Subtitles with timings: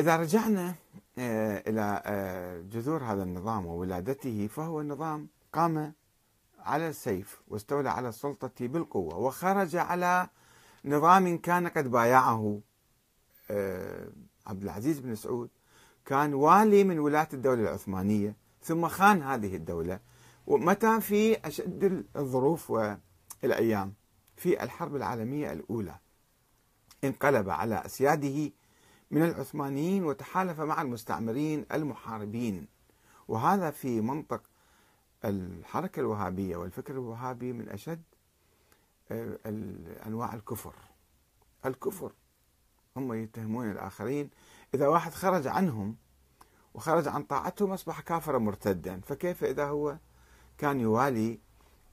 [0.00, 0.74] إذا رجعنا
[1.18, 5.92] آه، إلى آه، جذور هذا النظام وولادته فهو نظام قام
[6.58, 10.28] على السيف واستولى على السلطة بالقوة وخرج على
[10.84, 12.60] نظام كان قد بايعه
[13.50, 14.08] آه،
[14.46, 15.50] عبد العزيز بن سعود.
[16.06, 20.00] كان والي من ولاة الدولة العثمانية ثم خان هذه الدولة.
[20.46, 23.94] ومتى في أشد الظروف والأيام؟
[24.36, 25.94] في الحرب العالمية الأولى.
[27.04, 28.50] انقلب على أسياده
[29.10, 32.66] من العثمانيين وتحالف مع المستعمرين المحاربين.
[33.28, 34.42] وهذا في منطق
[35.24, 38.02] الحركة الوهابية والفكر الوهابي من أشد
[39.10, 39.38] آه،
[40.06, 40.74] أنواع الكفر.
[41.66, 42.12] الكفر
[42.96, 44.30] هم يتهمون الآخرين.
[44.74, 45.96] إذا واحد خرج عنهم
[46.74, 49.00] وخرج عن طاعتهم أصبح كافرا مرتدا.
[49.00, 49.96] فكيف إذا هو
[50.58, 51.40] كان يوالي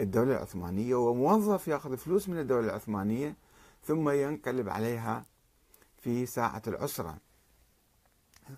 [0.00, 3.36] الدولة العثمانية وموظف يأخذ فلوس من الدولة العثمانية
[3.84, 5.24] ثم ينقلب عليها
[6.00, 7.18] في ساعة العسرة.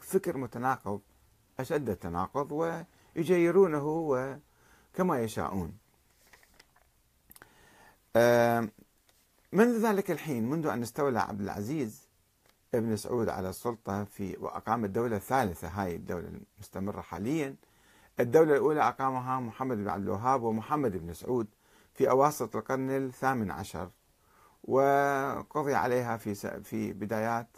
[0.00, 1.00] فكر متناقض
[1.60, 2.52] أشد التناقض
[3.16, 4.40] ويجيرونه
[4.94, 5.78] كما يشاءون.
[9.52, 12.08] منذ ذلك الحين منذ أن استولى عبد العزيز
[12.74, 17.56] ابن سعود على السلطة في وأقام الدولة الثالثة هاي الدولة المستمرة حاليا
[18.20, 21.46] الدولة الأولى أقامها محمد بن عبد الوهاب ومحمد بن سعود
[21.94, 23.90] في أواسط القرن الثامن عشر.
[24.64, 27.56] وقضي عليها في في بدايات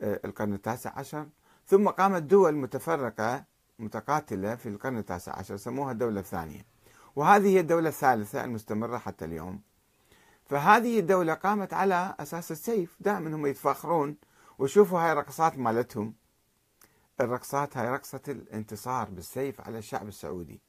[0.00, 1.26] آه، القرن التاسع عشر.
[1.66, 3.44] ثم قامت دول متفرقة
[3.78, 6.66] متقاتلة في القرن التاسع عشر سموها الدولة الثانية.
[7.16, 9.60] وهذه هي الدولة الثالثة المستمرة حتى اليوم.
[10.44, 12.96] فهذه الدولة قامت على أساس السيف.
[13.00, 14.16] دائما هم يتفاخرون
[14.58, 16.14] وشوفوا هاي الرقصات مالتهم.
[17.20, 20.60] الرقصات هاي رقصة الانتصار بالسيف على الشعب السعودي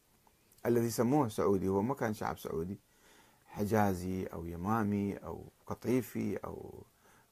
[0.66, 2.80] الذي سموه سعودي هو ما كان شعب سعودي.
[3.52, 6.84] حجازي أو يمامي أو قطيفي أو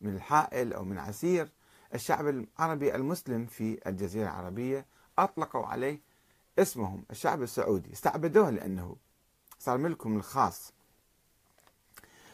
[0.01, 1.49] من الحائل أو من عسير
[1.93, 4.85] الشعب العربي المسلم في الجزيرة العربية
[5.19, 5.99] أطلقوا عليه
[6.59, 7.93] اسمهم الشعب السعودي.
[7.93, 8.95] استعبدوه لأنه
[9.59, 10.73] صار ملكهم الخاص.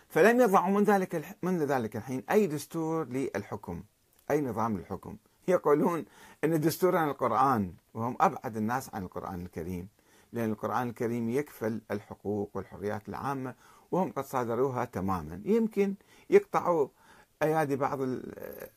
[0.10, 3.84] فلم يضعوا من ذلك منذ ذلك الحين أي دستور للحكم
[4.32, 5.18] أي نظام للحكم.
[5.48, 6.06] يقولون
[6.44, 9.88] أن دستورنا القرآن وهم أبعد الناس عن القرآن الكريم.
[10.36, 13.56] لأن القرآن الكريم يكفل الحقوق والحريات العامة
[13.92, 15.42] وهم قد صادروها تماما.
[15.46, 15.96] يمكن
[16.30, 16.88] يقطعوا
[17.44, 18.00] أيادي بعض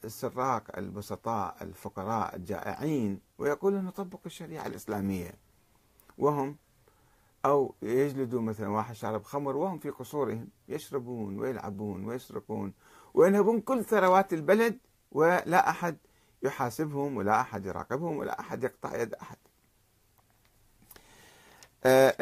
[0.04, 5.34] السراق البسطاء الفقراء الجائعين ويقولون نطبق الشريعة الإسلامية.
[6.18, 6.56] وهم
[7.44, 12.72] أو يجلدوا مثلا واحد شارب خمر وهم في قصورهم يشربون ويلعبون ويسرقون
[13.14, 14.78] وينهبون كل ثروات البلد
[15.12, 15.96] ولا أحد
[16.42, 19.36] يحاسبهم ولا أحد يراقبهم ولا أحد يقطع يد أحد.
[21.82, 22.14] é,